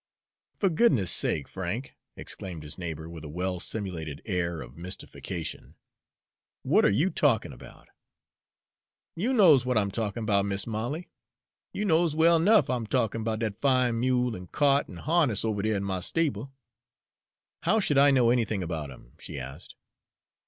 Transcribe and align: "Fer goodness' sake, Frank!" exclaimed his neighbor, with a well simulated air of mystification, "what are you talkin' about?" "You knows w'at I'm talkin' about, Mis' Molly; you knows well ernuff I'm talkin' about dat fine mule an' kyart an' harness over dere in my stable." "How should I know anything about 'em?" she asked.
"Fer 0.57 0.69
goodness' 0.69 1.11
sake, 1.11 1.47
Frank!" 1.47 1.95
exclaimed 2.15 2.63
his 2.63 2.75
neighbor, 2.79 3.07
with 3.07 3.23
a 3.23 3.29
well 3.29 3.59
simulated 3.59 4.19
air 4.25 4.59
of 4.59 4.75
mystification, 4.75 5.75
"what 6.63 6.83
are 6.83 6.89
you 6.89 7.11
talkin' 7.11 7.53
about?" 7.53 7.87
"You 9.15 9.31
knows 9.31 9.61
w'at 9.61 9.77
I'm 9.79 9.91
talkin' 9.91 10.23
about, 10.23 10.45
Mis' 10.45 10.65
Molly; 10.65 11.11
you 11.71 11.85
knows 11.85 12.15
well 12.15 12.39
ernuff 12.39 12.67
I'm 12.67 12.87
talkin' 12.87 13.21
about 13.21 13.37
dat 13.41 13.59
fine 13.61 13.99
mule 13.99 14.35
an' 14.35 14.47
kyart 14.47 14.89
an' 14.89 14.97
harness 14.97 15.45
over 15.45 15.61
dere 15.61 15.75
in 15.77 15.83
my 15.83 15.99
stable." 15.99 16.51
"How 17.61 17.79
should 17.79 17.99
I 17.99 18.09
know 18.09 18.31
anything 18.31 18.63
about 18.63 18.89
'em?" 18.89 19.13
she 19.19 19.37
asked. 19.37 19.75